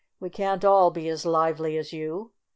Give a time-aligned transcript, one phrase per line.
[0.19, 2.31] "We can't all be as lively as you.